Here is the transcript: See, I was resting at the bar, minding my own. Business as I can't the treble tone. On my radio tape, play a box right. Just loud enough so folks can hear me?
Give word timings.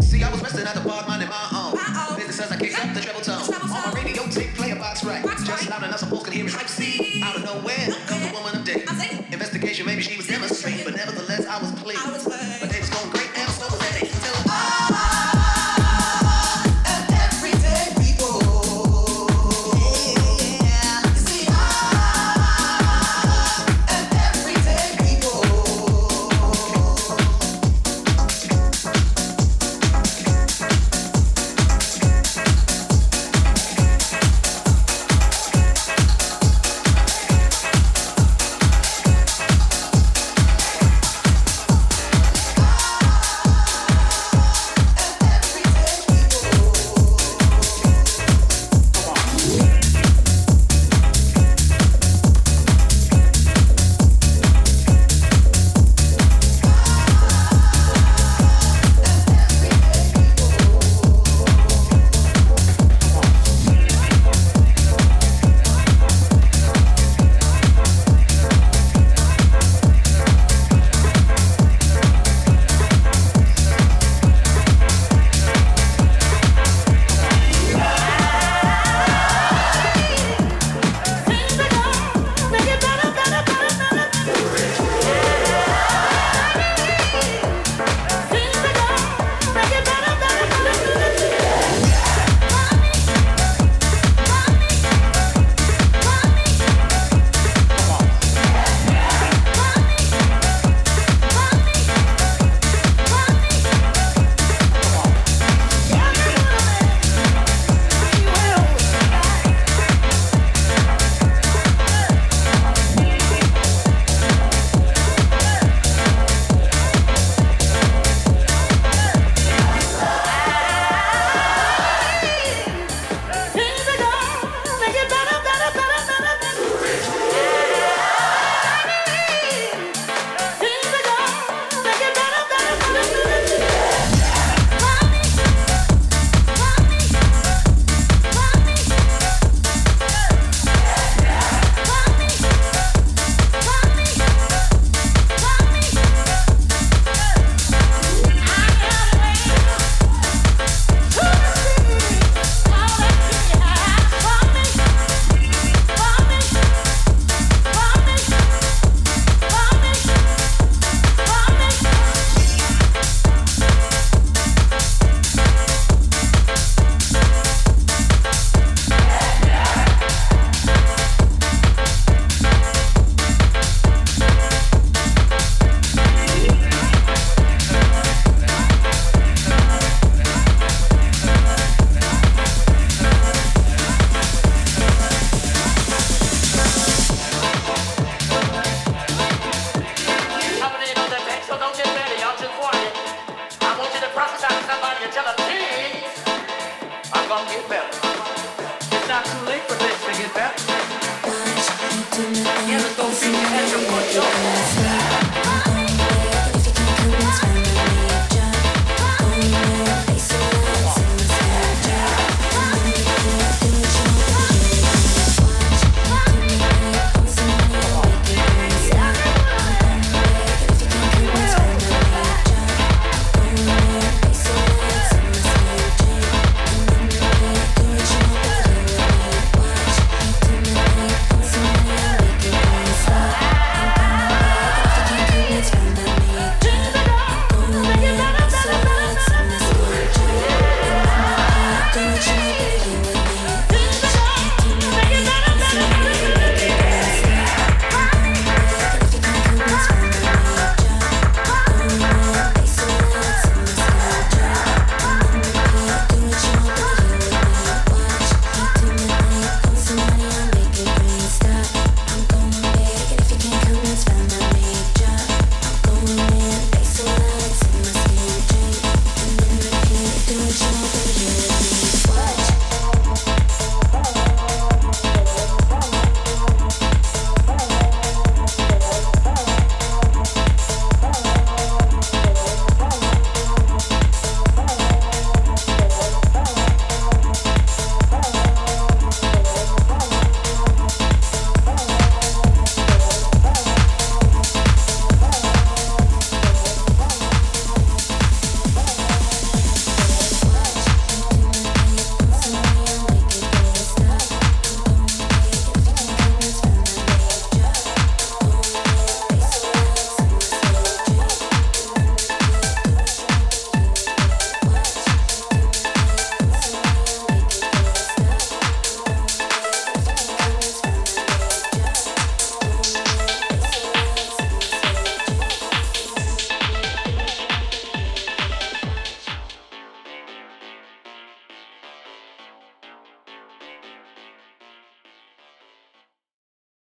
See, 0.00 0.22
I 0.22 0.30
was 0.30 0.42
resting 0.42 0.66
at 0.66 0.74
the 0.74 0.80
bar, 0.80 1.04
minding 1.06 1.28
my 1.28 1.48
own. 1.54 2.16
Business 2.16 2.40
as 2.40 2.50
I 2.52 2.56
can't 2.56 2.94
the 2.94 3.00
treble 3.00 3.20
tone. 3.20 3.38
On 3.54 3.68
my 3.70 3.92
radio 3.94 4.26
tape, 4.26 4.54
play 4.54 4.70
a 4.70 4.76
box 4.76 5.04
right. 5.04 5.24
Just 5.44 5.70
loud 5.70 5.82
enough 5.84 6.00
so 6.00 6.06
folks 6.06 6.24
can 6.24 6.32
hear 6.32 6.44
me? 6.44 6.50